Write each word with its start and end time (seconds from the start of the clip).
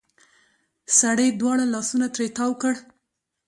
سړې 0.99 1.27
دواړه 1.39 1.65
لاسونه 1.73 2.07
ترې 2.13 2.27
تاو 2.37 2.51
کړل. 2.61 2.77